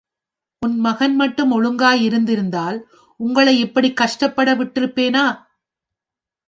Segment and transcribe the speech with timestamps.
[0.61, 2.79] உன் மகன் மட்டும் ஒழுங்காய் இருந்திருந்தால்
[3.19, 5.25] உங்களை இப்படிக் கஷ்டப் பட விட்டிருப்பேனா?